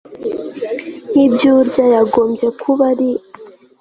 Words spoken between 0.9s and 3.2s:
nkibyo urya yagombye kuba ari